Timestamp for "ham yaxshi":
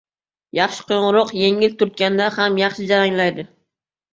2.39-2.89